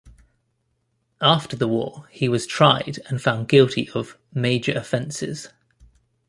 [1.21, 5.49] After the war, he was tried and found guilty of "major offenses".